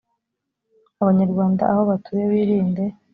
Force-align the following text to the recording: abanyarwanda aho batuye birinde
abanyarwanda 1.01 1.63
aho 1.71 1.81
batuye 1.89 2.23
birinde 2.31 2.83